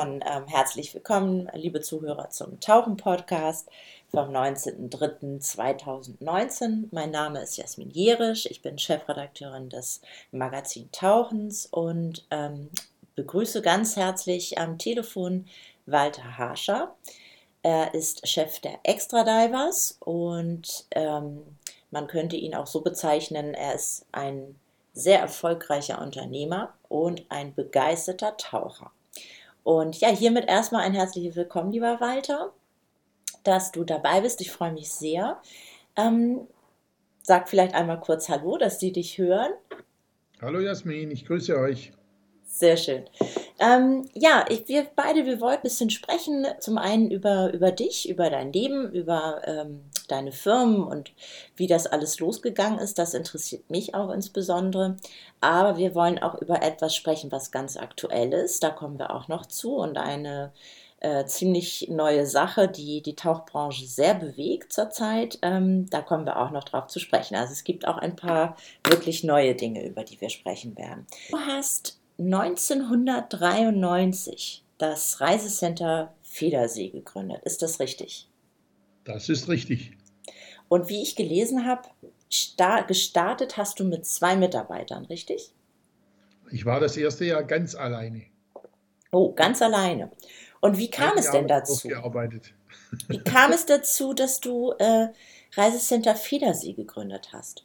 [0.00, 3.68] Und, ähm, herzlich willkommen, liebe Zuhörer, zum Tauchen-Podcast
[4.08, 6.88] vom 19.03.2019.
[6.90, 10.00] Mein Name ist Jasmin Jerisch, ich bin Chefredakteurin des
[10.32, 12.70] Magazin Tauchens und ähm,
[13.14, 15.44] begrüße ganz herzlich am Telefon
[15.84, 16.94] Walter Harscher.
[17.62, 21.42] Er ist Chef der Extra Divers und ähm,
[21.90, 24.58] man könnte ihn auch so bezeichnen, er ist ein
[24.94, 28.92] sehr erfolgreicher Unternehmer und ein begeisterter Taucher.
[29.62, 32.52] Und ja, hiermit erstmal ein herzliches Willkommen, lieber Walter,
[33.44, 34.40] dass du dabei bist.
[34.40, 35.40] Ich freue mich sehr.
[35.96, 36.46] Ähm,
[37.22, 39.52] sag vielleicht einmal kurz Hallo, dass die dich hören.
[40.40, 41.92] Hallo Jasmin, ich grüße euch.
[42.46, 43.04] Sehr schön.
[43.60, 46.46] Ähm, ja, ich, wir beide, wir wollten ein bisschen sprechen.
[46.58, 51.12] Zum einen über, über dich, über dein Leben, über ähm, deine Firmen und
[51.56, 52.98] wie das alles losgegangen ist.
[52.98, 54.96] Das interessiert mich auch insbesondere.
[55.40, 58.62] Aber wir wollen auch über etwas sprechen, was ganz aktuell ist.
[58.62, 59.76] Da kommen wir auch noch zu.
[59.76, 60.52] Und eine
[61.00, 65.38] äh, ziemlich neue Sache, die die Tauchbranche sehr bewegt zurzeit.
[65.42, 67.36] Ähm, da kommen wir auch noch drauf zu sprechen.
[67.36, 68.56] Also es gibt auch ein paar
[68.86, 71.06] wirklich neue Dinge, über die wir sprechen werden.
[71.30, 77.40] Du hast 1993 das Reisecenter Federsee gegründet.
[77.44, 78.28] Ist das richtig?
[79.04, 79.92] Das ist richtig.
[80.70, 81.82] Und wie ich gelesen habe,
[82.86, 85.52] gestartet hast du mit zwei Mitarbeitern, richtig?
[86.52, 88.22] Ich war das erste Jahr ganz alleine.
[89.10, 90.12] Oh, ganz alleine.
[90.60, 91.88] Und wie kam es denn dazu?
[93.08, 95.08] Wie kam es dazu, dass du äh,
[95.54, 97.64] Reisecenter Federsee gegründet hast?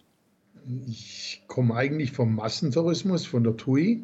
[0.88, 4.03] Ich komme eigentlich vom Massentourismus, von der TUI.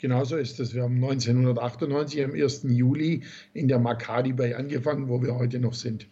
[0.00, 0.74] Genau so ist es.
[0.74, 2.66] Wir haben 1998 am 1.
[2.68, 6.06] Juli in der Makadi Bay angefangen, wo wir heute noch sind.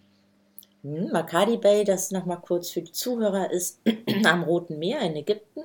[0.82, 3.80] Hm, Makadi Bay, das nochmal kurz für die Zuhörer ist,
[4.24, 5.62] am Roten Meer in Ägypten.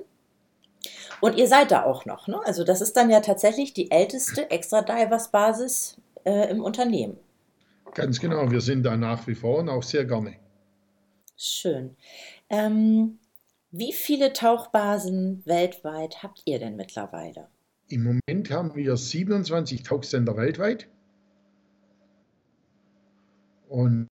[1.20, 2.40] Und ihr seid da auch noch, ne?
[2.44, 7.16] Also das ist dann ja tatsächlich die älteste Extra Divers Basis äh, im Unternehmen.
[7.94, 10.36] Ganz genau, wir sind da nach wie vor und auch sehr gerne.
[11.36, 11.96] Schön.
[12.48, 13.18] Ähm,
[13.70, 17.48] wie viele Tauchbasen weltweit habt ihr denn mittlerweile?
[17.88, 20.88] Im Moment haben wir 27 Tauchsender weltweit
[23.68, 24.08] und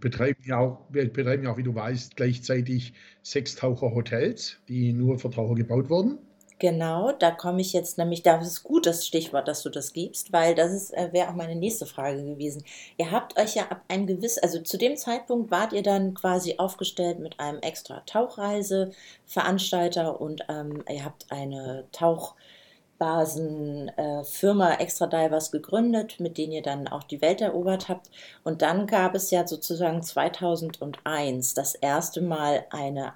[0.00, 2.92] betreiben ja auch, wir betreiben ja auch, wie du weißt, gleichzeitig
[3.22, 6.18] sechs Taucherhotels, die nur für Taucher gebaut wurden.
[6.60, 10.30] Genau, da komme ich jetzt nämlich, da ist gut das Stichwort, dass du das gibst,
[10.30, 12.62] weil das äh, wäre auch meine nächste Frage gewesen.
[12.98, 16.56] Ihr habt euch ja ab einem gewissen, also zu dem Zeitpunkt wart ihr dann quasi
[16.58, 26.20] aufgestellt mit einem extra Tauchreiseveranstalter und ähm, ihr habt eine Tauchbasenfirma äh, Extra Divers gegründet,
[26.20, 28.10] mit denen ihr dann auch die Welt erobert habt.
[28.44, 33.14] Und dann gab es ja sozusagen 2001 das erste Mal eine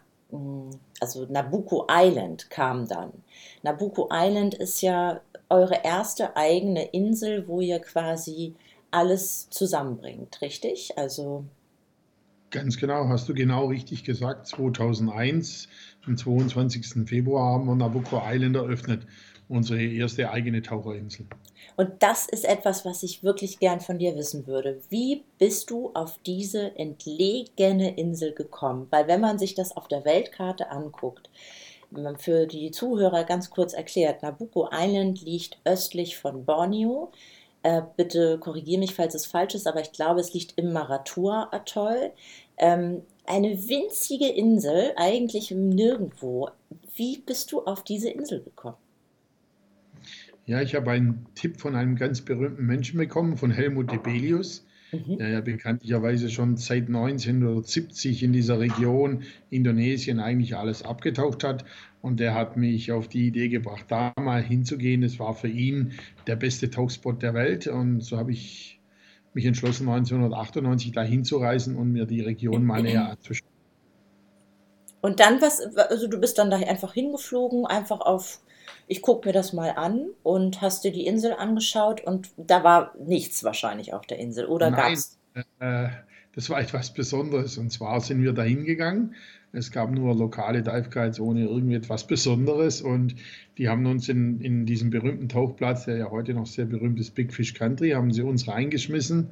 [1.01, 3.13] also Nabucco Island kam dann.
[3.63, 8.55] Nabucco Island ist ja eure erste eigene Insel, wo ihr quasi
[8.91, 10.97] alles zusammenbringt, richtig?
[10.97, 11.45] Also
[12.51, 14.47] Ganz genau, hast du genau richtig gesagt.
[14.47, 15.69] 2001,
[16.07, 17.05] am 22.
[17.09, 19.07] Februar haben wir Nabucco Island eröffnet,
[19.49, 21.27] unsere erste eigene Taucherinsel.
[21.77, 24.81] Und das ist etwas, was ich wirklich gern von dir wissen würde.
[24.91, 28.87] Wie bist du auf diese entlegene Insel gekommen?
[28.91, 31.31] Weil wenn man sich das auf der Weltkarte anguckt,
[32.19, 37.13] für die Zuhörer ganz kurz erklärt, Nabucco Island liegt östlich von Borneo.
[37.63, 42.13] Äh, bitte korrigiere mich, falls es falsch ist, aber ich glaube, es liegt im Maratua-Atoll.
[42.59, 46.51] Ähm, eine winzige Insel, eigentlich nirgendwo.
[46.95, 48.77] Wie bist du auf diese Insel gekommen?
[50.47, 55.19] Ja, ich habe einen Tipp von einem ganz berühmten Menschen bekommen, von Helmut Debelius, Mhm.
[55.19, 61.65] der ja bekanntlicherweise schon seit 1970 in dieser Region Indonesien eigentlich alles abgetaucht hat.
[62.03, 65.03] Und der hat mich auf die Idee gebracht, da mal hinzugehen.
[65.03, 65.93] Es war für ihn
[66.27, 67.67] der beste Tauchspot der Welt.
[67.67, 68.79] Und so habe ich
[69.33, 73.51] mich entschlossen, 1998 da hinzureisen und mir die Region mal näher anzuschauen.
[75.01, 78.41] Und dann was, also du bist dann da einfach hingeflogen, einfach auf,
[78.87, 82.95] ich gucke mir das mal an und hast dir die Insel angeschaut und da war
[82.99, 85.19] nichts wahrscheinlich auf der Insel oder Nein, gab's?
[85.61, 85.89] äh,
[86.35, 87.59] das war etwas Besonderes.
[87.59, 89.15] Und zwar sind wir da hingegangen.
[89.53, 92.83] Es gab nur lokale Dive Guides ohne irgendetwas Besonderes.
[92.83, 93.15] Und
[93.57, 97.15] die haben uns in, in diesen berühmten Tauchplatz, der ja heute noch sehr berühmt ist,
[97.15, 99.31] Big Fish Country, haben sie uns reingeschmissen.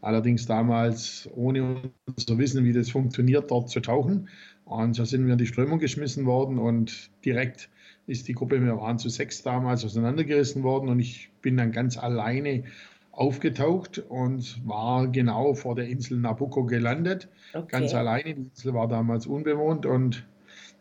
[0.00, 4.28] Allerdings damals ohne zu wissen, wie das funktioniert, dort zu tauchen.
[4.64, 7.68] Und so sind wir in die Strömung geschmissen worden und direkt
[8.06, 11.96] ist die Gruppe, wir waren zu sechs damals, auseinandergerissen worden und ich bin dann ganz
[11.96, 12.64] alleine
[13.12, 17.28] aufgetaucht und war genau vor der Insel Nabucco gelandet.
[17.68, 17.96] Ganz Okay.
[17.96, 18.34] alleine.
[18.34, 20.26] Die Insel war damals unbewohnt und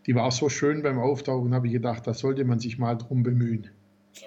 [0.06, 3.24] die war so schön beim Auftauchen, habe ich gedacht, da sollte man sich mal drum
[3.24, 3.70] bemühen.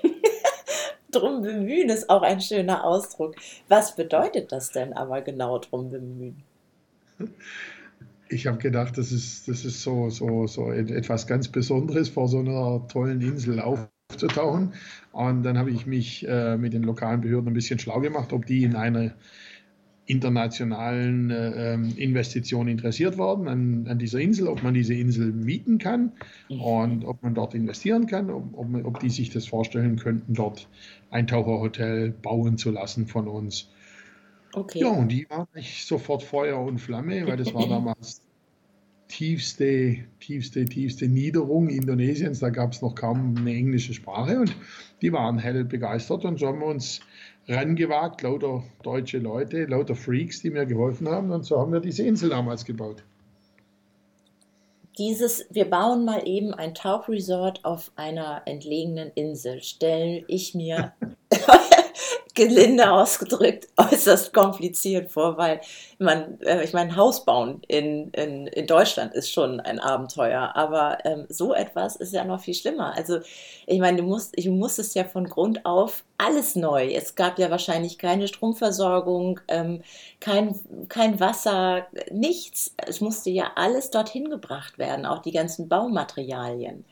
[1.12, 3.36] Drum bemühen ist auch ein schöner Ausdruck.
[3.68, 6.42] Was bedeutet das denn aber genau, drum bemühen?
[8.28, 12.28] Ich habe gedacht, das ist, das ist so, so, so et- etwas ganz Besonderes, vor
[12.28, 14.74] so einer tollen Insel aufzutauchen.
[15.12, 18.44] Und dann habe ich mich äh, mit den lokalen Behörden ein bisschen schlau gemacht, ob
[18.46, 19.14] die in einer
[20.06, 25.78] internationalen äh, ähm, Investition interessiert waren an, an dieser Insel, ob man diese Insel mieten
[25.78, 26.12] kann
[26.48, 26.60] Mhm.
[26.62, 30.68] und ob man dort investieren kann, ob, ob, ob die sich das vorstellen könnten, dort
[31.10, 33.68] ein Taucherhotel bauen zu lassen von uns.
[34.56, 34.84] Ja, Okay.
[34.84, 38.22] und die waren nicht sofort Feuer und Flamme, weil das war damals
[39.08, 42.40] tiefste, tiefste, tiefste Niederung Indonesiens.
[42.40, 44.56] Da gab es noch kaum eine englische Sprache und
[45.02, 47.00] die waren hell begeistert und so haben wir uns
[47.48, 52.02] rangewagt, lauter deutsche Leute, lauter Freaks, die mir geholfen haben und so haben wir diese
[52.02, 53.04] Insel damals gebaut.
[54.98, 60.94] Dieses, wir bauen mal eben ein Tauchresort auf einer entlegenen Insel, stelle ich mir
[62.34, 65.60] gelinde ausgedrückt äußerst kompliziert vor, weil
[65.98, 70.98] man, äh, ich meine, Haus bauen in, in, in Deutschland ist schon ein Abenteuer, aber
[71.04, 72.94] ähm, so etwas ist ja noch viel schlimmer.
[72.96, 73.20] Also,
[73.66, 76.92] ich meine, du musst, ich musstest ja von Grund auf alles neu.
[76.92, 79.82] Es gab ja wahrscheinlich keine Stromversorgung, ähm,
[80.20, 80.58] kein,
[80.88, 82.74] kein Wasser, nichts.
[82.76, 86.84] Es musste ja alles dorthin gebracht werden, auch die ganzen Baumaterialien.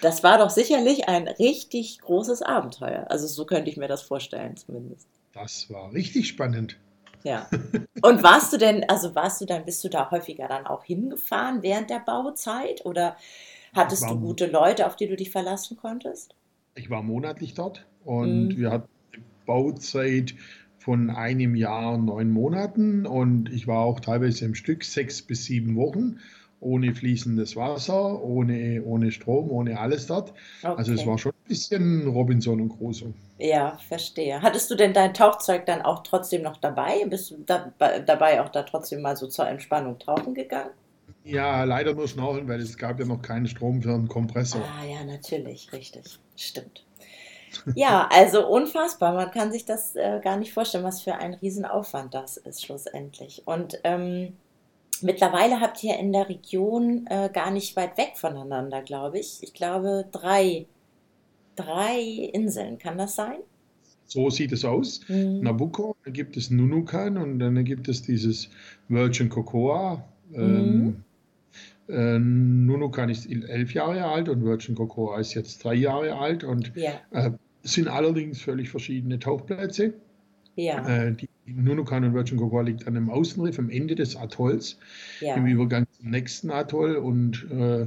[0.00, 3.06] Das war doch sicherlich ein richtig großes Abenteuer.
[3.10, 5.08] Also so könnte ich mir das vorstellen, zumindest.
[5.32, 6.78] Das war richtig spannend.
[7.22, 7.48] Ja.
[8.02, 11.62] Und warst du denn, also warst du dann, bist du da häufiger dann auch hingefahren
[11.62, 13.16] während der Bauzeit oder
[13.74, 16.34] hattest du war, gute Leute, auf die du dich verlassen konntest?
[16.76, 18.56] ich war monatlich dort und Mhm.
[18.56, 20.34] wir hatten eine Bauzeit
[20.78, 25.44] von einem Jahr und neun Monaten und ich war auch teilweise im Stück sechs bis
[25.44, 26.18] sieben Wochen
[26.64, 30.34] ohne fließendes Wasser, ohne, ohne Strom, ohne alles dort.
[30.74, 31.06] Also es Okay.
[31.06, 33.14] war schon ein bisschen Robinson und Crusoe.
[33.38, 34.42] Ja, verstehe.
[34.42, 37.04] Hattest du denn dein Tauchzeug dann auch trotzdem noch dabei?
[37.06, 37.72] Bist du da,
[38.06, 40.70] dabei auch da trotzdem mal so zur Entspannung tauchen gegangen?
[41.24, 44.62] Ja, leider nur Schnorcheln, weil es gab ja noch keinen Strom für einen Kompressor.
[44.62, 46.18] Ah ja, natürlich, richtig.
[46.36, 46.84] Stimmt.
[47.74, 49.14] Ja, also unfassbar.
[49.14, 53.42] Man kann sich das äh, gar nicht vorstellen, was für ein Riesenaufwand das ist schlussendlich.
[53.46, 54.38] Und ähm,
[55.02, 59.38] mittlerweile habt ihr in der Region äh, gar nicht weit weg voneinander, glaube ich.
[59.42, 60.66] Ich glaube drei,
[61.56, 62.00] drei
[62.32, 62.78] Inseln.
[62.78, 63.38] Kann das sein?
[64.06, 65.00] So sieht es aus.
[65.08, 65.40] Mhm.
[65.42, 68.50] Nabucco, dann gibt es Nunukan und dann gibt es dieses
[68.88, 70.04] Virgin Cocoa.
[70.30, 70.36] Mhm.
[70.40, 71.04] Ähm,
[71.88, 76.72] äh, Nunukan ist elf Jahre alt und Virgin Cocoa ist jetzt drei Jahre alt und
[76.74, 77.30] Ja, äh,
[77.62, 79.94] es sind allerdings völlig verschiedene Tauchplätze.
[80.56, 84.78] ja, Äh, die Nunukan und Virgin Cocoa liegt an einem Außenriff am Ende des Atolls,
[85.20, 85.46] im ja.
[85.46, 87.86] Übergang zum nächsten Atoll und äh,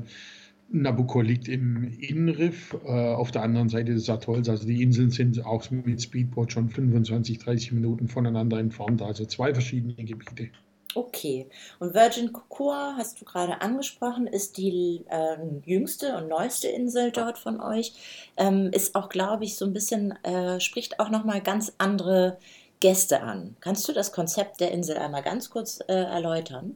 [0.69, 4.49] Nabucco liegt im Innenriff äh, auf der anderen Seite des Atolls.
[4.49, 9.01] Also die Inseln sind auch mit Speedboot schon 25, 30 Minuten voneinander entfernt.
[9.01, 10.49] Also zwei verschiedene Gebiete.
[10.93, 11.47] Okay.
[11.79, 17.37] Und Virgin Cocoa, hast du gerade angesprochen, ist die ähm, jüngste und neueste Insel dort
[17.37, 17.93] von euch.
[18.35, 22.37] Ähm, ist auch, glaube ich, so ein bisschen, äh, spricht auch nochmal ganz andere
[22.79, 23.55] Gäste an.
[23.59, 26.75] Kannst du das Konzept der Insel einmal ganz kurz äh, erläutern?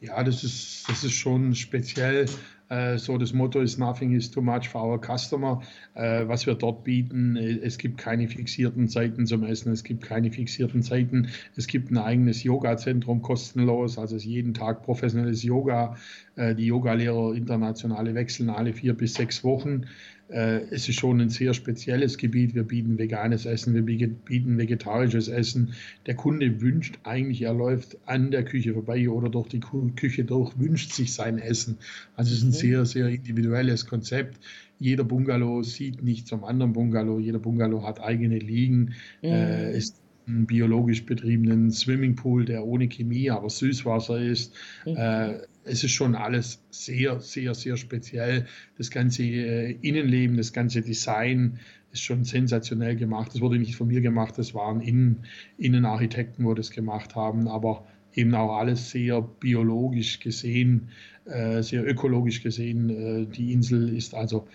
[0.00, 2.26] Ja, das ist, das ist schon speziell,
[2.68, 5.62] Äh, so das Motto ist Nothing is too much for our customer.
[5.94, 10.02] Äh, was wir dort bieten, äh, es gibt keine fixierten Zeiten zum Essen, es gibt
[10.02, 11.28] keine fixierten Zeiten.
[11.56, 15.96] Es gibt ein eigenes Yoga-Zentrum kostenlos, also jeden Tag professionelles Yoga.
[16.36, 19.86] Die Yogalehrer internationale wechseln alle vier bis sechs Wochen.
[20.28, 22.54] Äh, es ist schon ein sehr spezielles Gebiet.
[22.54, 25.74] Wir bieten veganes Essen, wir bieten vegetarisches Essen.
[26.06, 30.58] Der Kunde wünscht eigentlich, er läuft an der Küche vorbei oder durch die Küche durch,
[30.58, 31.78] wünscht sich sein Essen.
[32.16, 32.52] Also es ist ein mhm.
[32.52, 34.40] sehr, sehr individuelles Konzept.
[34.78, 37.20] Jeder Bungalow sieht nicht zum anderen Bungalow.
[37.20, 38.94] Jeder Bungalow hat eigene Liegen.
[39.22, 39.28] Mhm.
[39.28, 44.54] Äh, ist einen biologisch betriebenen Swimmingpool, der ohne Chemie, aber Süßwasser ist.
[44.84, 44.96] Mhm.
[44.96, 48.46] Äh, es ist schon alles sehr, sehr, sehr speziell.
[48.78, 51.58] Das ganze äh, Innenleben, das ganze Design
[51.92, 53.32] ist schon sensationell gemacht.
[53.34, 55.24] Das wurde nicht von mir gemacht, das waren Innen,
[55.58, 60.88] Innenarchitekten, wo das gemacht haben, aber eben auch alles sehr biologisch gesehen,
[61.26, 62.90] äh, sehr ökologisch gesehen.
[62.90, 64.46] Äh, die Insel ist also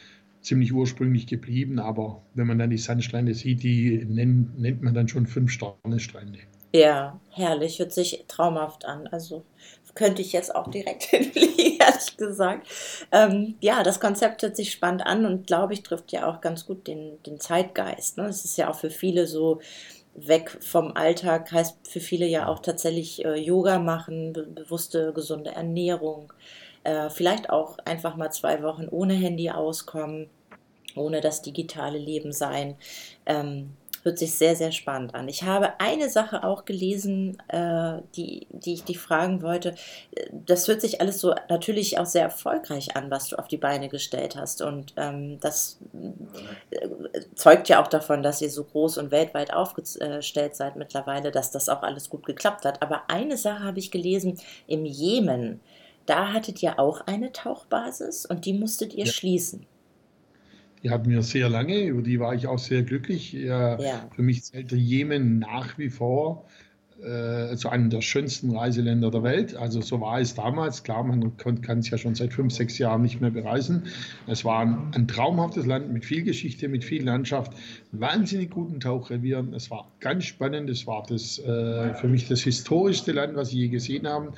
[0.41, 5.07] ziemlich ursprünglich geblieben, aber wenn man dann die Sandstrände sieht, die nennt, nennt man dann
[5.07, 6.39] schon Fünf-Sterne-Strände.
[6.73, 9.07] Ja, herrlich, hört sich traumhaft an.
[9.07, 9.43] Also
[9.93, 12.67] könnte ich jetzt auch direkt hinlegen, ehrlich gesagt.
[13.11, 16.65] Ähm, ja, das Konzept hört sich spannend an und glaube ich, trifft ja auch ganz
[16.65, 18.17] gut den, den Zeitgeist.
[18.17, 18.25] Ne?
[18.25, 19.59] Es ist ja auch für viele so
[20.13, 25.51] weg vom Alltag, heißt für viele ja auch tatsächlich äh, Yoga machen, be bewusste, gesunde
[25.51, 26.33] Ernährung.
[26.83, 30.29] Äh, vielleicht auch einfach mal zwei Wochen ohne Handy auskommen,
[30.95, 32.75] ohne das digitale Leben sein.
[33.25, 35.27] Ähm, hört sich sehr, sehr spannend an.
[35.27, 39.75] Ich habe eine Sache auch gelesen, äh, die, die ich dich fragen wollte.
[40.31, 43.89] Das hört sich alles so natürlich auch sehr erfolgreich an, was du auf die Beine
[43.89, 44.61] gestellt hast.
[44.61, 45.79] Und ähm, das
[46.71, 46.87] äh,
[47.35, 51.69] zeugt ja auch davon, dass ihr so groß und weltweit aufgestellt seid mittlerweile, dass das
[51.69, 52.81] auch alles gut geklappt hat.
[52.81, 55.59] Aber eine Sache habe ich gelesen, im Jemen
[56.11, 59.11] da hattet ihr auch eine Tauchbasis und die musstet ihr ja.
[59.11, 59.65] schließen.
[60.83, 63.31] Die hatten wir sehr lange, über die war ich auch sehr glücklich.
[63.31, 63.77] Ja.
[64.13, 66.47] Für mich zählt der Jemen nach wie vor
[67.01, 69.55] äh, zu einem der schönsten Reiseländer der Welt.
[69.55, 70.83] Also so war es damals.
[70.83, 73.83] Klar, man kann es ja schon seit fünf, sechs Jahren nicht mehr bereisen.
[74.27, 77.53] Es war ein, ein, traumhaftes Land mit viel Geschichte, mit viel Landschaft,
[77.93, 79.53] wahnsinnig guten Tauchrevieren.
[79.53, 80.69] Es war ganz spannend.
[80.69, 84.33] Es war das, äh, für mich das historischste Land, was ich je gesehen habe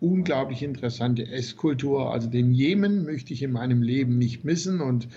[0.00, 2.12] unglaublich interessante Esskultur.
[2.12, 5.08] Also den Jemen möchte ich in meinem Leben nicht missen und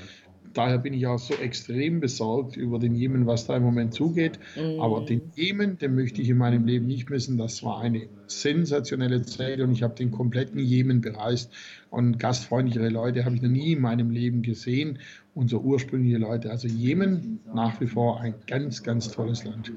[0.53, 4.39] daher bin ich auch so extrem besorgt über den Jemen, was da im Moment zugeht.
[4.55, 4.79] Mhm.
[4.79, 7.37] Aber den Jemen, den möchte ich in meinem Leben nicht missen.
[7.37, 11.51] Das war eine sensationelle Zeit und ich habe den kompletten Jemen bereist.
[11.89, 14.99] Und gastfreundlichere Leute habe ich noch nie in meinem Leben gesehen.
[15.33, 16.51] Unsere ursprüngliche Leute.
[16.51, 19.71] Also Jemen nach wie vor ein ganz, ganz tolles Land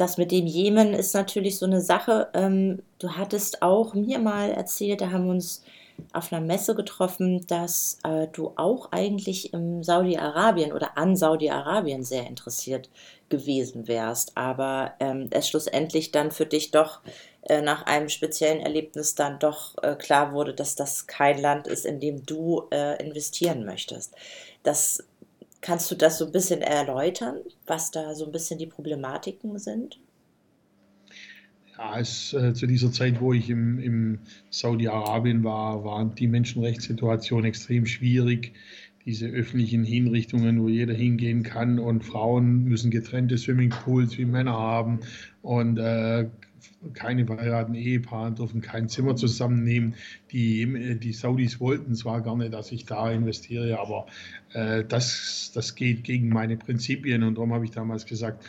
[0.00, 2.28] das mit dem Jemen ist natürlich so eine Sache.
[2.34, 5.62] Ähm, du hattest auch mir mal erzählt, da haben wir uns
[6.12, 12.26] auf einer Messe getroffen, dass äh, du auch eigentlich im Saudi-Arabien oder an Saudi-Arabien sehr
[12.26, 12.88] interessiert
[13.28, 17.00] gewesen wärst, aber ähm, es schlussendlich dann für dich doch
[17.42, 21.84] äh, nach einem speziellen Erlebnis dann doch äh, klar wurde, dass das kein Land ist,
[21.84, 24.14] in dem du äh, investieren möchtest.
[24.62, 25.04] Das
[25.60, 30.00] Kannst du das so ein bisschen erläutern, was da so ein bisschen die Problematiken sind?
[31.76, 34.18] Ja, es, äh, zu dieser Zeit, wo ich im, im
[34.50, 38.52] Saudi-Arabien war, war die Menschenrechtssituation extrem schwierig.
[39.06, 45.00] Diese öffentlichen Hinrichtungen, wo jeder hingehen kann und Frauen müssen getrennte Swimmingpools wie Männer haben
[45.40, 46.28] und äh,
[46.92, 49.94] keine verheirateten Ehepaare dürfen kein Zimmer zusammennehmen.
[50.32, 54.06] Die, die Saudis wollten zwar gerne, dass ich da investiere, aber
[54.52, 58.44] äh, das, das geht gegen meine Prinzipien und darum habe ich damals gesagt,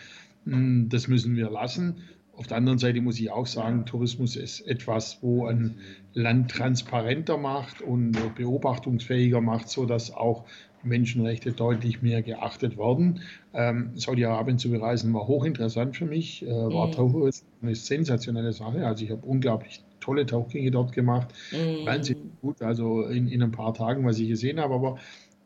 [0.46, 1.96] mh, hm, das müssen wir lassen.
[2.38, 5.76] Auf der anderen Seite muss ich auch sagen, Tourismus ist etwas, wo ein
[6.14, 10.46] Land transparenter macht und beobachtungsfähiger macht, sodass auch
[10.84, 13.22] Menschenrechte deutlich mehr geachtet werden.
[13.54, 16.92] Ähm, Saudi-Arabien zu bereisen war hochinteressant für mich, äh, war mhm.
[16.94, 18.86] Tauchtourismus eine sensationelle Sache.
[18.86, 21.86] Also ich habe unglaublich tolle Tauchgänge dort gemacht, mhm.
[21.86, 24.98] wahnsinnig gut, also in, in ein paar Tagen, was ich gesehen habe, aber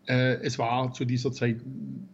[0.07, 1.57] äh, es war zu dieser Zeit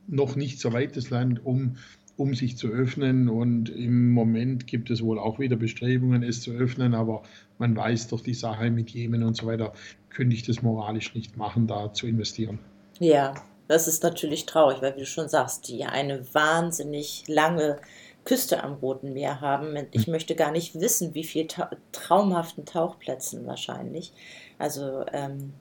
[0.08, 1.76] noch nicht so weit das Land, um
[2.22, 3.30] um sich zu öffnen.
[3.30, 7.24] Und im Moment gibt es wohl auch wieder Bestrebungen, es zu öffnen, aber
[7.58, 9.74] man weiß durch die Sache mit Jemen und so weiter,
[10.10, 12.60] könnte ich das moralisch nicht machen, da zu investieren.
[13.02, 13.34] Ja,
[13.68, 17.80] das ist natürlich traurig, weil wie du schon sagst, die ja eine wahnsinnig lange
[18.26, 19.76] Küste am Roten Meer haben.
[19.92, 20.12] Ich hm.
[20.12, 24.14] möchte gar nicht wissen, wie viel ta traumhaften Tauchplätzen wahrscheinlich.
[24.60, 25.54] Also ähm,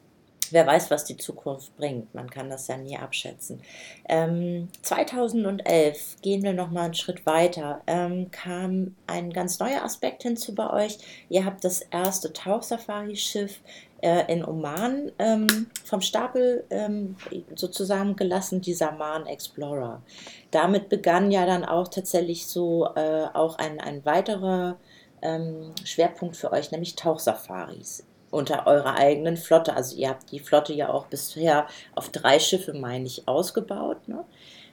[0.52, 2.14] wer weiß, was die Zukunft bringt.
[2.14, 3.60] Man kann das ja nie abschätzen.
[4.08, 7.82] Ähm, 2011 gehen wir noch mal einen Schritt weiter.
[7.86, 10.98] Ähm, kam ein ganz neuer Aspekt hinzu bei euch.
[11.28, 13.60] Ihr habt das erste Tauchsafari-Schiff
[14.02, 17.16] äh, in Oman ähm, vom Stapel ähm,
[17.54, 20.02] sozusagen gelassen, dieser Man Explorer.
[20.50, 24.76] Damit begann ja dann auch tatsächlich so äh, auch ein, ein weiterer
[25.22, 29.74] ähm, Schwerpunkt für euch, nämlich Tauchsafaris unter eurer eigenen Flotte.
[29.74, 34.08] Also ihr habt die Flotte ja auch bisher auf drei Schiffe, meine ich, ausgebaut.
[34.08, 34.24] Ne?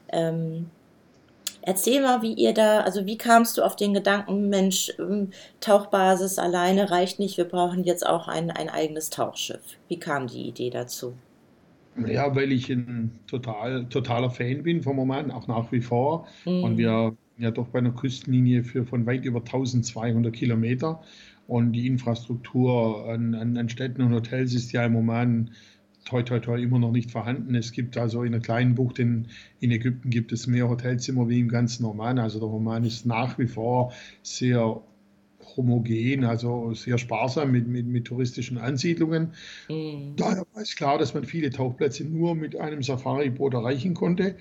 [0.10, 0.70] Ähm,
[1.62, 6.40] erzähl mal, wie ihr da, also wie kamst du auf den Gedanken, Mensch, ähm, Tauchbasis
[6.40, 9.78] alleine reicht nicht, wir brauchen jetzt auch ein, ein eigenes Tauchschiff.
[9.88, 11.14] Wie kam die Idee dazu?
[12.06, 16.28] Ja, weil ich ein total, totaler Fan bin vom Oman, auch nach wie vor.
[16.46, 16.64] Mhm.
[16.64, 21.02] Und wir ja doch bei einer Küstenlinie für von weit über 1200 Kilometer.
[21.48, 25.52] Und die Infrastruktur an, an, an Städten und Hotels ist ja im Moment
[26.06, 27.56] toi, toi, toi immer noch nicht vorhanden.
[27.56, 29.28] Es gibt also in einer kleinen Bucht in,
[29.60, 32.20] in Ägypten gibt es mehr Hotelzimmer wie im ganzen Oman.
[32.20, 34.82] Also der Oman ist nach wie vor sehr
[35.56, 39.34] homogen, also sehr sparsam mit, mit, mit touristischen Ansiedlungen.
[39.70, 40.14] Mhm.
[40.16, 44.36] Daher war es klar, dass man viele Tauchplätze nur mit einem Safari-Boot erreichen konnte.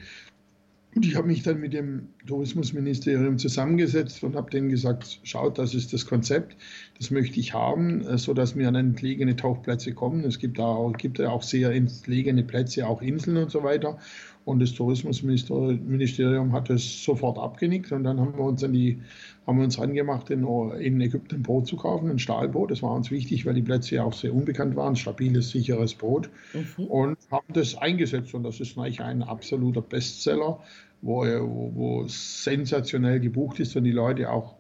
[0.96, 5.74] Und ich habe mich dann mit dem Tourismusministerium zusammengesetzt und habe denen gesagt, schaut, das
[5.74, 6.56] ist das Konzept,
[6.96, 10.24] das möchte ich haben, äh, sodass wir an entlegene Tauchplätze kommen.
[10.24, 13.98] Es gibt, auch, gibt auch sehr entlegene Plätze, auch Inseln und so weiter.
[14.46, 19.02] Und das Tourismusministerium hat es sofort abgenickt und dann haben wir uns an die,
[19.46, 20.46] haben wir uns angemacht, in,
[20.78, 22.70] in Ägypten ein Boot zu kaufen, ein Stahlboot.
[22.70, 26.30] Das war uns wichtig, weil die Plätze ja auch sehr unbekannt waren, stabiles, sicheres Boot.
[26.54, 26.84] Mhm.
[26.84, 30.60] Und haben das eingesetzt und das ist eigentlich ein absoluter Bestseller
[31.02, 34.56] wo, wo, wo sensationell gebucht ist und die Leute auch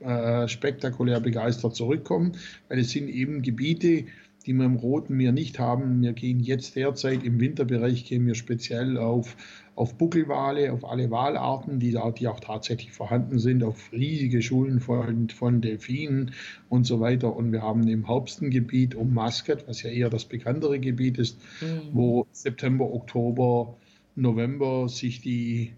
[0.00, 2.32] äh, spektakulär begeistert zurückkommen,
[2.68, 4.06] weil es sind eben Gebiete,
[4.46, 6.02] die wir im Roten Meer nicht haben.
[6.02, 9.36] Wir gehen jetzt derzeit im Winterbereich gehen wir speziell auf,
[9.74, 14.80] auf Buckelwale, auf alle Walarten, die, da, die auch tatsächlich vorhanden sind, auf riesige Schulen
[14.80, 16.32] von, von Delfinen
[16.68, 17.36] und so weiter.
[17.36, 21.88] Und wir haben im Haupstengebiet um Muscat, was ja eher das bekanntere Gebiet ist, mhm.
[21.92, 23.76] wo September, Oktober
[24.16, 25.72] November sich die,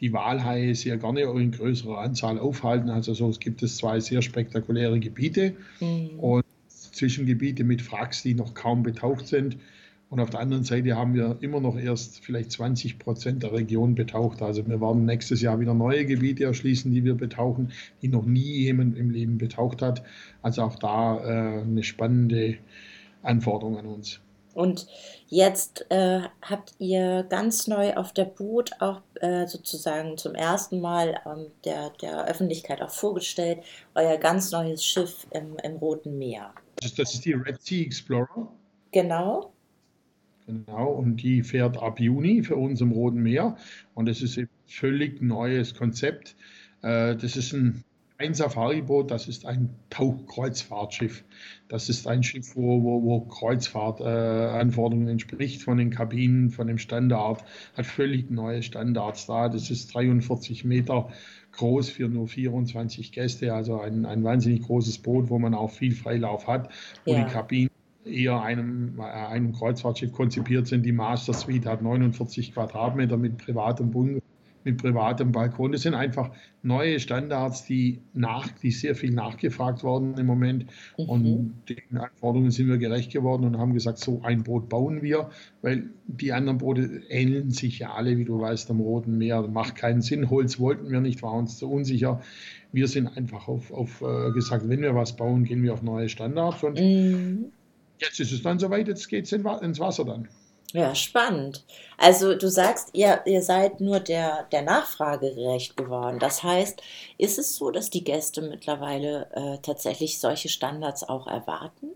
[0.00, 2.88] die Walhaie sehr gerne in größerer Anzahl aufhalten.
[2.88, 6.18] Also so gibt es zwei sehr spektakuläre Gebiete mhm.
[6.18, 6.45] und
[6.96, 9.56] Zwischengebiete mit Wracks, die noch kaum betaucht sind.
[10.08, 13.96] Und auf der anderen Seite haben wir immer noch erst vielleicht 20 Prozent der Region
[13.96, 14.40] betaucht.
[14.40, 17.72] Also wir werden nächstes Jahr wieder neue Gebiete erschließen, die wir betauchen,
[18.02, 20.04] die noch nie jemand im Leben betaucht hat.
[20.42, 22.58] Also auch da äh, eine spannende
[23.22, 24.20] Anforderung an uns.
[24.56, 24.86] Und
[25.28, 31.20] jetzt äh, habt ihr ganz neu auf der Boot auch äh, sozusagen zum ersten Mal
[31.26, 33.58] ähm, der, der Öffentlichkeit auch vorgestellt,
[33.94, 36.54] euer ganz neues Schiff im, im Roten Meer.
[36.76, 38.50] Das ist, das ist die Red Sea Explorer.
[38.92, 39.52] Genau.
[40.46, 43.56] Genau, und die fährt ab Juni für uns im Roten Meer.
[43.94, 46.34] Und das ist ein völlig neues Konzept.
[46.80, 47.84] Äh, das ist ein
[48.18, 51.24] ein Safari-Boot, das ist ein Tauchkreuzfahrtschiff.
[51.68, 56.78] Das ist ein Schiff, wo, wo, wo Kreuzfahrtanforderungen äh, entspricht von den Kabinen, von dem
[56.78, 57.44] Standard,
[57.76, 59.48] hat völlig neue Standards da.
[59.48, 61.10] Das ist 43 Meter
[61.52, 65.94] groß für nur 24 Gäste, also ein, ein wahnsinnig großes Boot, wo man auch viel
[65.94, 66.70] Freilauf hat,
[67.04, 67.24] wo ja.
[67.24, 67.70] die Kabinen
[68.04, 70.84] eher einem, äh, einem Kreuzfahrtschiff konzipiert sind.
[70.84, 74.22] Die Master Suite hat 49 Quadratmeter mit privatem Bungalow
[74.66, 75.72] mit privatem Balkon.
[75.72, 80.66] Das sind einfach neue Standards, die, nach, die sehr viel nachgefragt worden im Moment.
[80.98, 81.04] Mhm.
[81.08, 85.30] Und den Anforderungen sind wir gerecht geworden und haben gesagt, so ein Boot bauen wir,
[85.62, 89.42] weil die anderen Boote ähneln sich ja alle, wie du weißt, am Roten Meer.
[89.42, 90.28] Das macht keinen Sinn.
[90.28, 92.20] Holz wollten wir nicht, war uns zu unsicher.
[92.72, 96.08] Wir sind einfach auf, auf äh, gesagt, wenn wir was bauen, gehen wir auf neue
[96.08, 96.64] Standards.
[96.64, 97.52] Und mhm.
[97.98, 100.28] jetzt ist es dann soweit, jetzt geht es ins Wasser dann.
[100.76, 101.64] Ja, spannend.
[101.96, 106.18] Also du sagst, ihr, ihr seid nur der, der Nachfrage gerecht geworden.
[106.18, 106.82] Das heißt,
[107.16, 111.86] ist es so, dass die Gäste mittlerweile äh, tatsächlich solche Standards auch erwarten?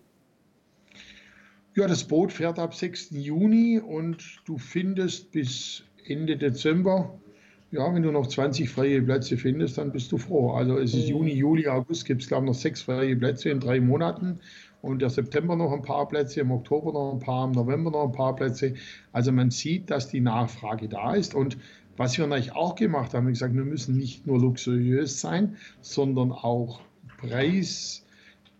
[1.77, 3.11] Ja, das Boot fährt ab 6.
[3.11, 7.21] Juni und du findest bis Ende Dezember,
[7.73, 10.53] ja, wenn du noch 20 freie Plätze findest, dann bist du froh.
[10.53, 11.11] Also es ist mhm.
[11.11, 14.41] Juni, Juli, August, gibt es glaube ich noch sechs freie Plätze in drei Monaten
[14.83, 18.05] und der September noch ein paar Plätze, im Oktober noch ein paar, im November noch
[18.05, 18.75] ein paar Plätze.
[19.13, 21.57] Also man sieht, dass die Nachfrage da ist und
[21.97, 26.33] was wir natürlich auch gemacht haben, wir gesagt, wir müssen nicht nur luxuriös sein, sondern
[26.33, 26.81] auch
[27.19, 28.07] Preis,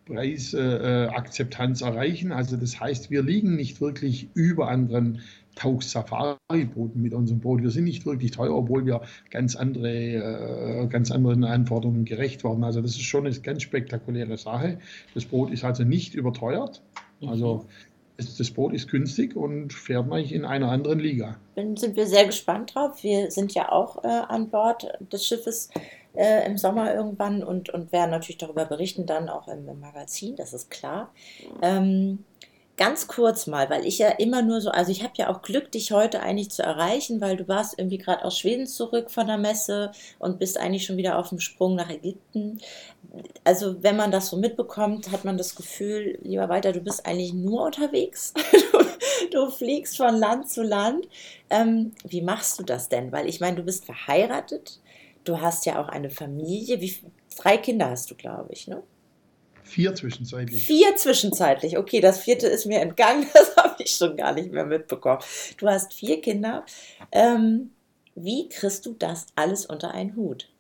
[0.05, 2.33] Preisakzeptanz äh, erreichen.
[2.33, 5.23] Also das heißt, wir liegen nicht wirklich über anderen
[5.61, 7.63] Tauch-Safari-Booten mit unserem Boot.
[7.63, 12.65] Wir sind nicht wirklich teuer, obwohl wir ganz, andere, äh, ganz anderen Anforderungen gerecht werden.
[12.65, 14.79] Also das ist schon eine ganz spektakuläre Sache.
[15.15, 16.83] Das Boot ist also nicht überteuert.
[17.27, 17.67] Also
[18.17, 21.37] das Boot ist günstig und fährt man in einer anderen Liga.
[21.55, 23.03] Dann sind wir sehr gespannt drauf.
[23.03, 25.71] Wir sind ja auch äh, an Bord des Schiffes
[26.15, 30.37] äh, im Sommer irgendwann und, und werden natürlich darüber berichten, dann auch im, im Magazin,
[30.37, 31.13] das ist klar.
[31.63, 32.25] Ähm,
[32.81, 35.71] ganz kurz mal, weil ich ja immer nur so, also ich habe ja auch Glück,
[35.71, 39.37] dich heute eigentlich zu erreichen, weil du warst irgendwie gerade aus Schweden zurück von der
[39.37, 42.59] Messe und bist eigentlich schon wieder auf dem Sprung nach Ägypten.
[43.45, 47.35] Also wenn man das so mitbekommt, hat man das Gefühl, lieber Walter, du bist eigentlich
[47.35, 48.33] nur unterwegs.
[49.31, 51.07] Du, du fliegst von Land zu Land.
[51.51, 53.13] Ähm, wie machst du das denn?
[53.13, 54.81] Weil ich meine, du bist verheiratet,
[55.25, 56.81] du hast ja auch eine Familie.
[56.81, 56.95] Wie,
[57.37, 58.83] drei Kinder hast du, glaube ich, ne?
[59.71, 60.65] Vier zwischenzeitlich.
[60.65, 61.79] Vier zwischenzeitlich.
[61.79, 63.27] Okay, das vierte ist mir entgangen.
[63.33, 65.21] Das habe ich schon gar nicht mehr mitbekommen.
[65.59, 66.67] Du hast vier Kinder.
[67.13, 67.71] Ähm,
[68.17, 70.51] wie kriegst du das alles unter einen Hut?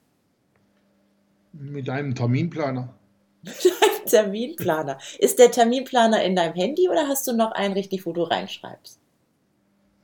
[1.52, 2.94] Mit einem Terminplaner.
[3.42, 4.98] Mit einem Terminplaner.
[5.18, 9.00] Ist der Terminplaner in deinem Handy oder hast du noch einen richtig, wo du reinschreibst?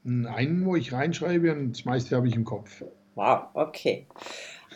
[0.05, 2.83] Einen, wo ich reinschreibe und das meiste habe ich im Kopf.
[3.15, 4.07] Wow, okay.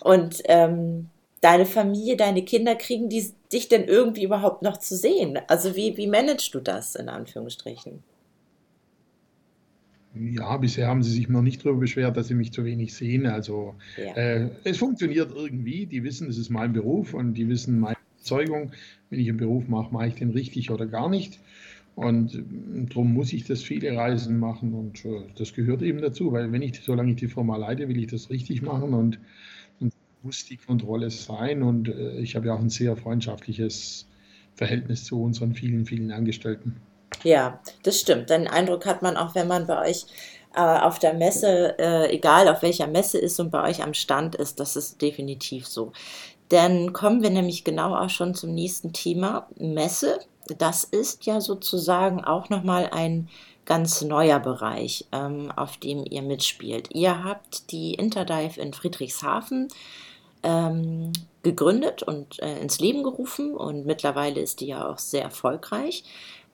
[0.02, 5.38] Und ähm, deine Familie, deine Kinder, kriegen die dich denn irgendwie überhaupt noch zu sehen?
[5.48, 8.04] Also wie, wie managst du das in Anführungsstrichen?
[10.14, 13.26] Ja, bisher haben sie sich noch nicht darüber beschwert, dass sie mich zu wenig sehen.
[13.26, 14.14] Also Ja.
[14.14, 15.86] äh, es funktioniert irgendwie.
[15.86, 18.72] Die wissen, es ist mein Beruf und die wissen meine Überzeugung.
[19.08, 21.38] Wenn ich einen Beruf mache, mache ich den richtig oder gar nicht.
[21.94, 22.42] Und äh,
[22.88, 26.62] darum muss ich das viele Reisen machen und äh, das gehört eben dazu, weil wenn
[26.62, 29.18] ich, solange ich die Firma leite, will ich das richtig machen und
[30.22, 31.62] muss die Kontrolle sein.
[31.62, 34.06] Und äh, ich habe ja auch ein sehr freundschaftliches
[34.54, 36.76] Verhältnis zu unseren vielen, vielen Angestellten.
[37.24, 38.30] Ja, das stimmt.
[38.30, 40.06] Den Eindruck hat man auch, wenn man bei euch
[40.54, 44.34] äh, auf der Messe, äh, egal auf welcher Messe ist und bei euch am Stand
[44.34, 45.92] ist, das ist definitiv so.
[46.48, 50.18] Dann kommen wir nämlich genau auch schon zum nächsten Thema, Messe.
[50.58, 53.28] Das ist ja sozusagen auch nochmal ein
[53.64, 56.88] ganz neuer Bereich, ähm, auf dem ihr mitspielt.
[56.92, 59.68] Ihr habt die Interdive in Friedrichshafen
[60.42, 66.04] ähm, gegründet und äh, ins Leben gerufen und mittlerweile ist die ja auch sehr erfolgreich.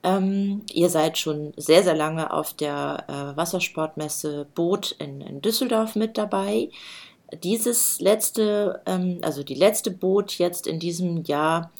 [0.03, 5.95] Ähm, ihr seid schon sehr, sehr lange auf der äh, Wassersportmesse Boot in, in Düsseldorf
[5.95, 6.69] mit dabei.
[7.43, 11.71] Dieses letzte, ähm, also die letzte Boot jetzt in diesem Jahr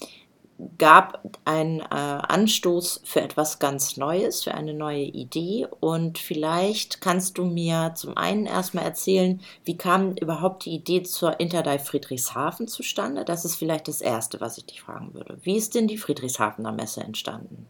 [0.78, 5.68] gab einen äh, Anstoß für etwas ganz Neues, für eine neue Idee.
[5.80, 11.40] Und vielleicht kannst du mir zum einen erstmal erzählen, wie kam überhaupt die Idee zur
[11.40, 13.24] Interdive Friedrichshafen zustande?
[13.24, 15.38] Das ist vielleicht das Erste, was ich dich fragen würde.
[15.44, 17.68] Wie ist denn die Friedrichshafener Messe entstanden?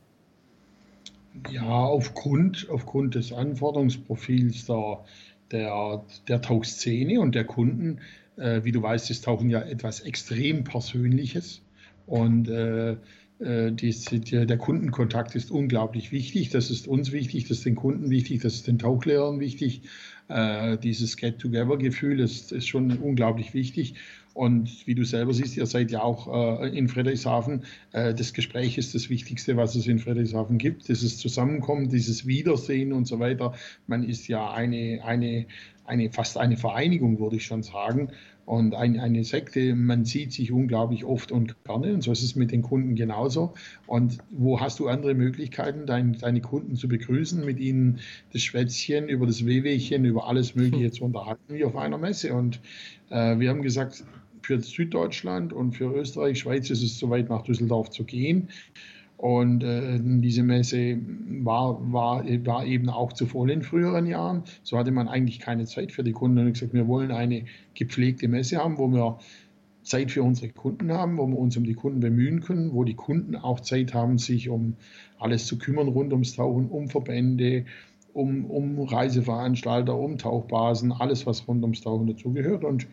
[1.51, 5.03] Ja, aufgrund, aufgrund des Anforderungsprofils der,
[5.51, 7.99] der, der Tauchszene und der Kunden,
[8.37, 11.61] äh, wie du weißt, ist Tauchen ja etwas extrem Persönliches.
[12.07, 12.97] Und äh,
[13.39, 16.49] äh, dies, der, der Kundenkontakt ist unglaublich wichtig.
[16.49, 19.83] Das ist uns wichtig, das ist den Kunden wichtig, das ist den Tauchlehrern wichtig.
[20.27, 23.93] Äh, dieses Get-Together-Gefühl ist, ist schon unglaublich wichtig.
[24.33, 27.63] Und wie du selber siehst, ihr seid ja auch äh, in Friedrichshafen.
[27.91, 30.87] Äh, das Gespräch ist das Wichtigste, was es in Friedrichshafen gibt.
[30.89, 33.53] Dieses Zusammenkommen, dieses Wiedersehen und so weiter.
[33.87, 35.47] Man ist ja eine, eine,
[35.85, 38.09] eine fast eine Vereinigung, würde ich schon sagen.
[38.47, 41.93] Und ein, eine Sekte, man sieht sich unglaublich oft und gerne.
[41.93, 43.53] Und so ist es mit den Kunden genauso.
[43.87, 47.99] Und wo hast du andere Möglichkeiten, dein, deine Kunden zu begrüßen, mit ihnen
[48.31, 52.33] das Schwätzchen über das Wehwehchen, über alles Mögliche zu unterhalten, wie auf einer Messe.
[52.33, 52.61] Und
[53.09, 54.05] äh, wir haben gesagt,
[54.43, 58.47] für Süddeutschland und für Österreich, Schweiz ist es so weit nach Düsseldorf zu gehen.
[59.17, 60.99] Und äh, diese Messe
[61.41, 64.43] war, war, war eben auch zu voll in früheren Jahren.
[64.61, 66.37] So hatte man eigentlich keine Zeit für die Kunden.
[66.37, 69.17] Und ich gesagt, wir wollen eine gepflegte Messe haben, wo wir
[69.81, 72.93] Zeit für unsere Kunden haben, wo wir uns um die Kunden bemühen können, wo die
[72.93, 74.75] Kunden auch Zeit haben, sich um
[75.17, 77.65] alles zu kümmern rund ums Tauchen, um Verbände,
[78.13, 82.63] um, um Reiseveranstalter, um Tauchbasen, alles, was rund ums Tauchen dazugehört.
[82.63, 82.87] Und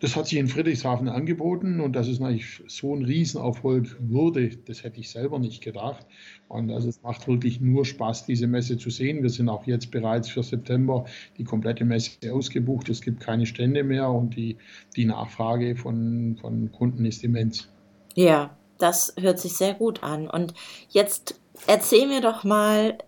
[0.00, 4.82] das hat sich in Friedrichshafen angeboten und dass es natürlich so ein Riesenerfolg wurde, das
[4.82, 6.06] hätte ich selber nicht gedacht.
[6.48, 9.22] Und also es macht wirklich nur Spaß, diese Messe zu sehen.
[9.22, 11.04] Wir sind auch jetzt bereits für September
[11.36, 12.88] die komplette Messe ausgebucht.
[12.88, 14.56] Es gibt keine Stände mehr und die,
[14.96, 17.68] die Nachfrage von, von Kunden ist immens.
[18.14, 20.28] Ja, das hört sich sehr gut an.
[20.28, 20.54] Und
[20.88, 22.98] jetzt erzähl mir doch mal,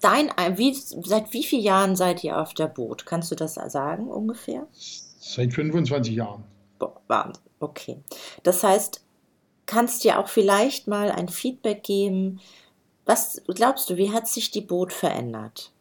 [0.00, 3.06] dein, wie, seit wie vielen Jahren seid ihr auf der Boot?
[3.06, 4.66] Kannst du das sagen ungefähr?
[5.28, 6.44] Seit 25 Jahren.
[6.78, 7.42] Boah, Wahnsinn.
[7.58, 7.96] Okay.
[8.44, 9.04] Das heißt,
[9.66, 12.38] kannst dir auch vielleicht mal ein Feedback geben.
[13.06, 15.72] Was glaubst du, wie hat sich die Boot verändert?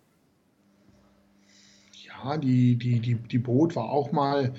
[2.08, 4.56] Ja, die, die, die, die Boot war auch mal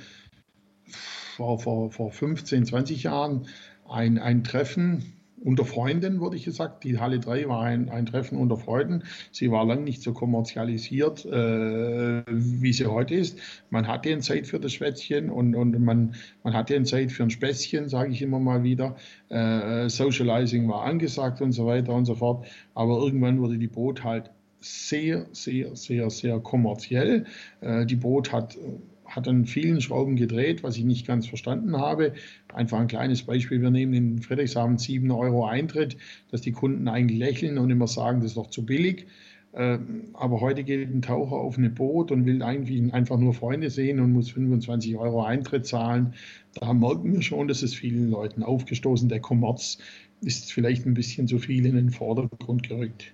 [1.36, 3.48] vor, vor, vor 15, 20 Jahren
[3.88, 5.15] ein, ein Treffen
[5.46, 6.82] unter Freunden, wurde ich gesagt.
[6.82, 9.04] Die Halle 3 war ein, ein Treffen unter Freunden.
[9.30, 13.38] Sie war lang nicht so kommerzialisiert, äh, wie sie heute ist.
[13.70, 17.22] Man hatte eine Zeit für das Schwätzchen und, und man, man hatte eine Zeit für
[17.22, 18.96] ein Späßchen, sage ich immer mal wieder.
[19.28, 22.44] Äh, Socializing war angesagt und so weiter und so fort.
[22.74, 27.24] Aber irgendwann wurde die Boot halt sehr, sehr, sehr, sehr kommerziell.
[27.60, 28.58] Äh, die Boot hat
[29.08, 32.12] hat an vielen Schrauben gedreht, was ich nicht ganz verstanden habe.
[32.52, 33.62] Einfach ein kleines Beispiel.
[33.62, 35.96] Wir nehmen in Friedrichshafen 7 Euro Eintritt,
[36.30, 39.06] dass die Kunden eigentlich lächeln und immer sagen, das ist doch zu billig.
[39.54, 43.70] Ähm, aber heute geht ein Taucher auf ein Boot und will eigentlich einfach nur Freunde
[43.70, 46.14] sehen und muss 25 Euro Eintritt zahlen.
[46.54, 49.08] Da merken wir schon, dass es vielen Leuten aufgestoßen.
[49.08, 49.78] Der Kommerz
[50.20, 53.12] ist vielleicht ein bisschen zu viel in den Vordergrund gerückt.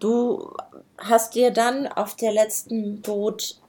[0.00, 0.50] Du
[0.98, 3.60] hast dir dann auf der letzten Boot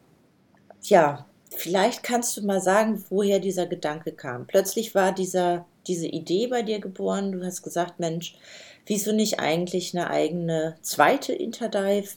[0.83, 4.47] ja Vielleicht kannst du mal sagen, woher dieser Gedanke kam.
[4.47, 7.31] Plötzlich war dieser, diese Idee bei dir geboren.
[7.33, 8.35] Du hast gesagt, Mensch,
[8.85, 12.09] wieso nicht eigentlich eine eigene zweite Interdive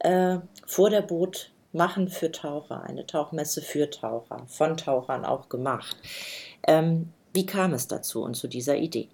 [0.00, 5.96] äh, vor der Boot machen für Taucher, eine Tauchmesse für Taucher, von Tauchern auch gemacht.
[6.66, 9.08] Ähm, wie kam es dazu und zu dieser Idee?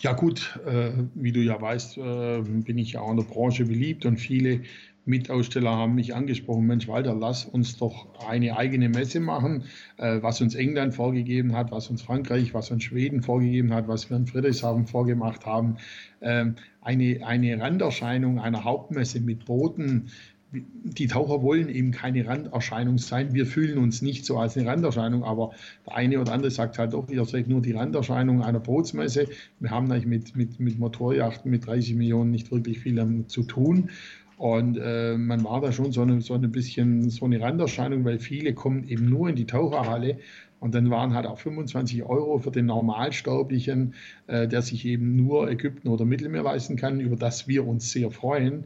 [0.00, 3.64] Ja gut, äh, wie du ja weißt, äh, bin ich ja auch in der Branche
[3.64, 4.62] beliebt und viele
[5.08, 9.64] Mitaussteller haben mich angesprochen, Mensch Walter, lass uns doch eine eigene Messe machen,
[9.96, 14.10] äh, was uns England vorgegeben hat, was uns Frankreich, was uns Schweden vorgegeben hat, was
[14.10, 15.78] wir in Friedrichshafen vorgemacht haben.
[16.20, 20.10] Ähm, eine, eine Randerscheinung einer Hauptmesse mit Booten,
[20.50, 23.34] die Taucher wollen eben keine Randerscheinung sein.
[23.34, 25.52] Wir fühlen uns nicht so als eine Randerscheinung, aber
[25.86, 29.28] der eine oder andere sagt halt doch, ihr seid nur die Randerscheinung einer Bootsmesse.
[29.60, 33.90] Wir haben eigentlich mit, mit, mit Motorjachten mit 30 Millionen nicht wirklich viel zu tun.
[34.38, 38.20] Und äh, man war da schon so eine, so ein bisschen so eine Randerscheinung, weil
[38.20, 40.18] viele kommen eben nur in die Taucherhalle
[40.60, 43.94] und dann waren halt auch 25 Euro für den Normalsterblichen,
[44.28, 48.12] äh, der sich eben nur Ägypten oder Mittelmeer leisten kann, über das wir uns sehr
[48.12, 48.64] freuen.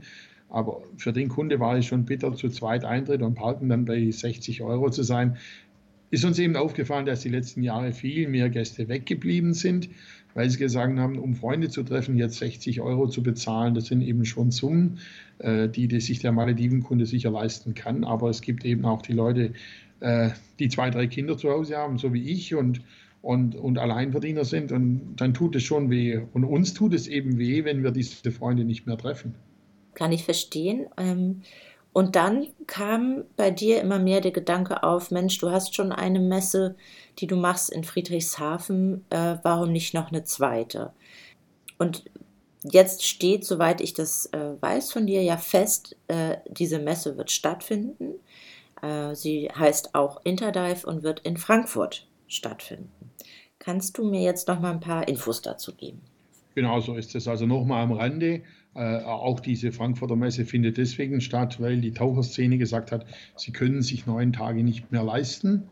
[0.51, 4.11] Aber für den Kunde war es schon bitter, zu zweit Eintritt und Parken dann bei
[4.11, 5.39] 60 Euro zu sein.
[6.13, 9.89] Ist uns eben aufgefallen, dass die letzten Jahre viel mehr Gäste weggeblieben sind
[10.35, 14.03] weil sie gesagt haben, um Freunde zu treffen, jetzt 60 Euro zu bezahlen, das sind
[14.03, 14.99] eben schon Summen,
[15.39, 18.05] äh, die, die sich der Maledivenkunde sicher leisten kann.
[18.05, 19.53] Aber es gibt eben auch die Leute,
[20.01, 22.81] äh, die zwei, drei Kinder zu Hause haben, so wie ich und,
[23.21, 24.73] und, und Alleinverdiener sind.
[24.73, 26.21] Und dann tut es schon weh.
[26.33, 29.35] Und uns tut es eben weh, wenn wir diese Freunde nicht mehr treffen.
[29.95, 30.87] Kann ich verstehen.
[30.97, 31.43] Ähm
[31.93, 36.21] und dann kam bei dir immer mehr der Gedanke auf, Mensch, du hast schon eine
[36.21, 36.75] Messe,
[37.19, 40.93] die du machst in Friedrichshafen, äh, warum nicht noch eine zweite?
[41.79, 42.05] Und
[42.63, 47.31] jetzt steht, soweit ich das äh, weiß von dir, ja fest, äh, diese Messe wird
[47.31, 48.15] stattfinden.
[48.81, 53.11] Äh, sie heißt auch Interdive und wird in Frankfurt stattfinden.
[53.59, 56.01] Kannst du mir jetzt noch mal ein paar Infos dazu geben?
[56.55, 57.29] Genau so ist es.
[57.29, 58.43] Also nochmal am Rande.
[58.75, 63.07] Äh, auch diese Frankfurter Messe findet deswegen statt, weil die Taucherszene gesagt hat,
[63.37, 65.65] sie können sich neun Tage nicht mehr leisten.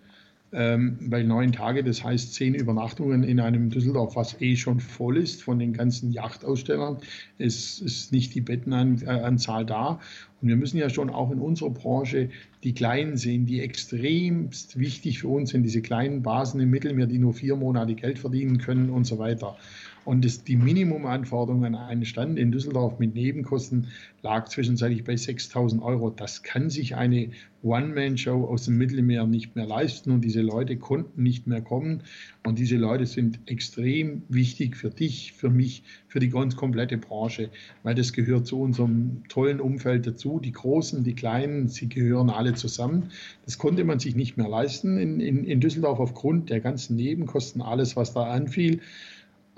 [0.52, 5.16] Ähm, weil neun Tage, das heißt zehn Übernachtungen in einem Düsseldorf, was eh schon voll
[5.16, 6.98] ist von den ganzen Yachtausstellern.
[7.38, 10.00] Es ist nicht die Bettenanzahl da.
[10.42, 12.30] Und wir müssen ja schon auch in unserer Branche
[12.64, 17.18] die Kleinen sehen, die extremst wichtig für uns sind, diese kleinen Basen im Mittelmeer, die
[17.18, 19.56] nur vier Monate Geld verdienen können und so weiter.
[20.04, 23.88] Und das, die Minimumanforderung an einen Stand in Düsseldorf mit Nebenkosten
[24.22, 26.10] lag zwischenzeitlich bei 6.000 Euro.
[26.10, 27.30] Das kann sich eine
[27.62, 32.02] One-Man-Show aus dem Mittelmeer nicht mehr leisten und diese Leute konnten nicht mehr kommen.
[32.46, 37.50] Und diese Leute sind extrem wichtig für dich, für mich, für die ganz komplette Branche,
[37.82, 40.40] weil das gehört zu unserem tollen Umfeld dazu.
[40.40, 43.10] Die Großen, die Kleinen, sie gehören alle zusammen.
[43.44, 47.60] Das konnte man sich nicht mehr leisten in, in, in Düsseldorf aufgrund der ganzen Nebenkosten,
[47.60, 48.80] alles, was da anfiel.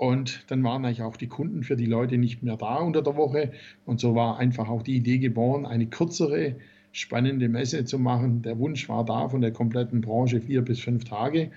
[0.03, 3.15] Und dann waren eigentlich auch die Kunden für die Leute nicht mehr da unter der
[3.15, 3.53] Woche.
[3.85, 6.57] Und so war einfach auch die Idee geboren, eine kürzere,
[6.91, 8.41] spannende Messe zu machen.
[8.41, 11.51] Der Wunsch war da von der kompletten Branche vier bis fünf Tage.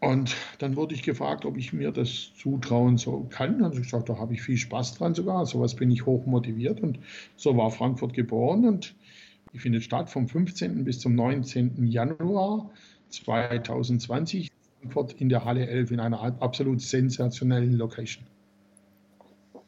[0.00, 3.60] Und dann wurde ich gefragt, ob ich mir das zutrauen so kann.
[3.60, 5.44] Und ich gesagt, da habe ich viel Spaß dran sogar.
[5.44, 6.80] Sowas bin ich hoch motiviert.
[6.80, 6.98] Und
[7.36, 8.64] so war Frankfurt geboren.
[8.64, 8.94] Und
[9.52, 10.84] die findet statt vom 15.
[10.84, 11.86] bis zum 19.
[11.86, 12.70] Januar
[13.10, 14.50] 2020.
[14.86, 18.24] Frankfurt in der Halle 11 in einer absolut sensationellen Location.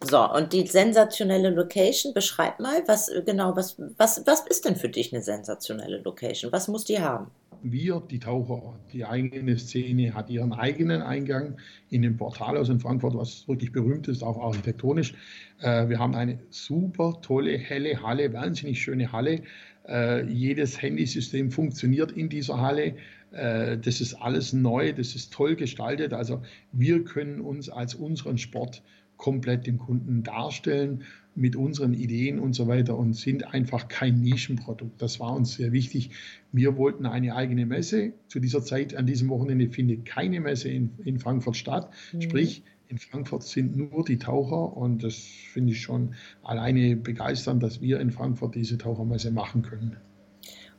[0.05, 4.89] So, und die sensationelle Location, beschreib mal, was genau, was, was, was ist denn für
[4.89, 6.53] dich eine sensationelle Location?
[6.53, 7.27] Was muss die haben?
[7.63, 11.57] Wir, die Taucher, die eigene Szene hat ihren eigenen Eingang
[11.91, 15.15] in dem Portalhaus in Frankfurt, was wirklich berühmt ist, auch architektonisch.
[15.61, 19.43] Äh, wir haben eine super tolle, helle Halle, wahnsinnig schöne Halle.
[19.89, 22.95] Äh, jedes Handysystem funktioniert in dieser Halle.
[23.33, 26.13] Äh, das ist alles neu, das ist toll gestaltet.
[26.13, 28.83] Also wir können uns als unseren Sport
[29.17, 31.03] komplett dem Kunden darstellen
[31.35, 35.01] mit unseren Ideen und so weiter und sind einfach kein Nischenprodukt.
[35.03, 36.11] Das war uns sehr wichtig.
[36.53, 38.13] Wir wollten eine eigene Messe.
[38.29, 41.91] Zu dieser Zeit, an diesem Wochenende, findet keine Messe in, in Frankfurt statt.
[42.13, 42.23] Mhm.
[42.23, 47.81] Sprich, in Frankfurt sind nur die Taucher und das finde ich schon alleine begeisternd, dass
[47.81, 49.97] wir in Frankfurt diese Tauchermesse machen können.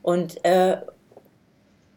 [0.02, 0.78] Und äh,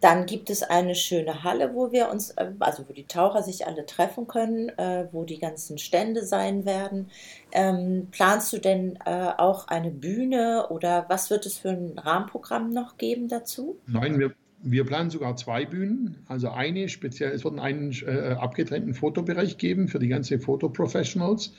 [0.02, 3.66] dann gibt es eine schöne Halle, wo wir uns, äh, also wo die Taucher sich
[3.66, 7.08] alle treffen können, äh, wo die ganzen Stände sein werden.
[7.52, 12.70] Ähm, planst du denn äh, auch eine Bühne oder was wird es für ein Rahmenprogramm
[12.70, 13.78] noch geben dazu?
[13.86, 16.18] Nein, wir, wir planen sogar zwei Bühnen.
[16.26, 21.52] Also eine speziell, es wird einen äh, abgetrennten Fotobereich geben für die ganze Fotoprofessionals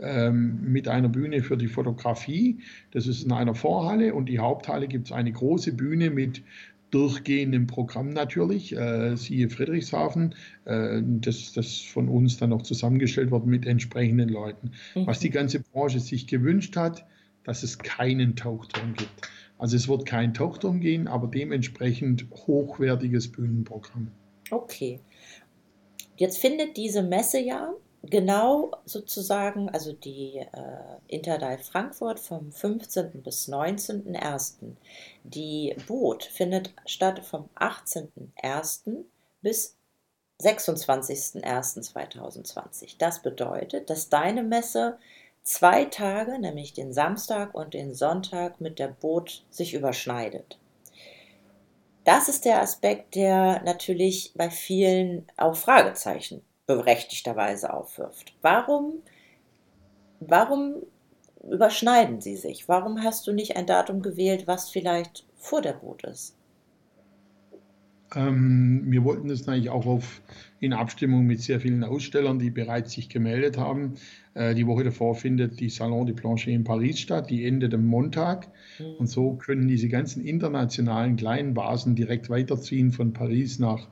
[0.00, 2.58] ähm, mit einer Bühne für die Fotografie.
[2.92, 6.42] Das ist in einer Vorhalle und die Haupthalle gibt es eine große Bühne mit
[6.92, 10.34] durchgehendem Programm natürlich, äh, siehe Friedrichshafen,
[10.66, 14.72] äh, das, das von uns dann noch zusammengestellt wird mit entsprechenden Leuten.
[14.94, 15.06] Mhm.
[15.06, 17.04] Was die ganze Branche sich gewünscht hat,
[17.44, 19.28] dass es keinen Tauchturm gibt.
[19.58, 24.08] Also es wird kein Tauchturm gehen, aber dementsprechend hochwertiges Bühnenprogramm.
[24.50, 25.00] Okay.
[26.16, 27.72] Jetzt findet diese Messe ja
[28.02, 33.22] genau sozusagen, also die äh, Interdive Frankfurt vom 15.
[33.22, 34.76] bis 19.01.
[35.24, 39.04] Die Boot findet statt vom 18.01.
[39.40, 39.76] bis
[40.40, 42.96] 26.01.2020.
[42.98, 44.98] Das bedeutet, dass deine Messe
[45.44, 50.58] zwei Tage, nämlich den Samstag und den Sonntag, mit der Boot sich überschneidet.
[52.04, 58.34] Das ist der Aspekt, der natürlich bei vielen auch Fragezeichen berechtigterweise aufwirft.
[58.42, 59.02] Warum,
[60.20, 60.76] warum
[61.42, 62.68] überschneiden sie sich?
[62.68, 66.36] Warum hast du nicht ein Datum gewählt, was vielleicht vor der Boot ist?
[68.14, 70.22] Ähm, wir wollten das natürlich auch auf,
[70.60, 73.94] in Abstimmung mit sehr vielen Ausstellern, die bereits sich gemeldet haben.
[74.34, 77.86] Äh, die Woche davor findet die Salon de Plancher in Paris statt, die endet am
[77.86, 78.48] Montag.
[78.78, 78.96] Mhm.
[78.98, 83.88] Und so können diese ganzen internationalen kleinen Basen direkt weiterziehen von Paris nach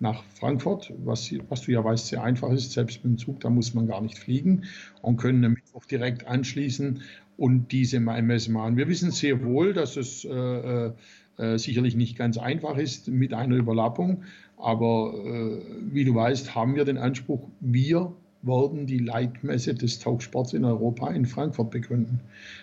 [0.00, 2.72] nach Frankfurt, was, was du ja weißt, sehr einfach ist.
[2.72, 4.64] Selbst mit dem Zug, da muss man gar nicht fliegen
[5.02, 7.02] und können am Mittwoch direkt anschließen
[7.36, 8.76] und diese Messe machen.
[8.76, 10.92] Wir wissen sehr wohl, dass es äh, äh,
[11.36, 14.24] äh, sicherlich nicht ganz einfach ist mit einer Überlappung,
[14.56, 20.54] aber äh, wie du weißt, haben wir den Anspruch, wir werden die Leitmesse des Tauchsports
[20.54, 22.20] in Europa in Frankfurt begründen.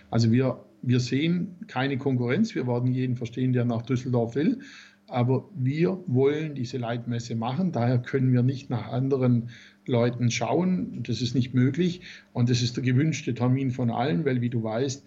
[0.10, 4.60] Also wir, wir sehen keine Konkurrenz, wir werden jeden verstehen, der nach Düsseldorf will,
[5.08, 9.50] aber wir wollen diese Leitmesse machen, daher können wir nicht nach anderen
[9.86, 11.04] Leuten schauen.
[11.04, 12.02] Das ist nicht möglich
[12.34, 15.06] und das ist der gewünschte Termin von allen, weil wie du weißt,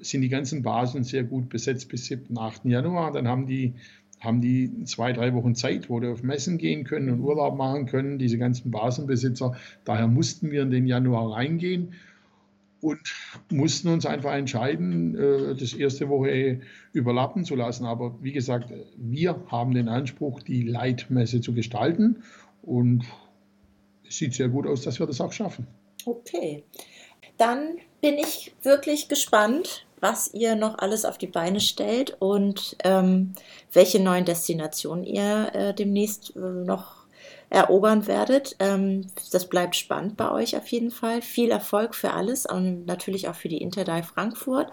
[0.00, 2.36] sind die ganzen Basen sehr gut besetzt bis 7.
[2.36, 2.64] 8.
[2.64, 3.12] Januar.
[3.12, 3.74] Dann haben die,
[4.20, 7.86] haben die zwei, drei Wochen Zeit, wo die auf Messen gehen können und Urlaub machen
[7.86, 9.56] können, diese ganzen Basenbesitzer.
[9.84, 11.92] Daher mussten wir in den Januar reingehen
[12.80, 13.00] und
[13.50, 16.60] mussten uns einfach entscheiden, äh, das erste Woche
[16.92, 17.84] überlappen zu lassen.
[17.86, 22.22] Aber wie gesagt, wir haben den Anspruch, die Leitmesse zu gestalten
[22.62, 23.04] und
[24.06, 25.66] es sieht sehr gut aus, dass wir das auch schaffen.
[26.04, 26.64] Okay,
[27.36, 33.32] dann bin ich wirklich gespannt, was ihr noch alles auf die Beine stellt und ähm,
[33.72, 36.97] welche neuen Destinationen ihr äh, demnächst äh, noch
[37.50, 38.56] erobern werdet.
[38.58, 41.22] Ähm, das bleibt spannend bei euch auf jeden Fall.
[41.22, 44.70] Viel Erfolg für alles und natürlich auch für die Interdive Frankfurt.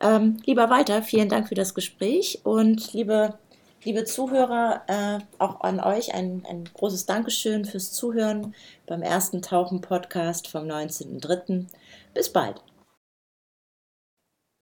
[0.00, 3.38] Ähm, lieber Walter, vielen Dank für das Gespräch und liebe,
[3.84, 8.54] liebe Zuhörer, äh, auch an euch ein, ein großes Dankeschön fürs Zuhören
[8.86, 11.66] beim ersten Tauchen-Podcast vom 19.03.
[12.14, 12.62] Bis bald.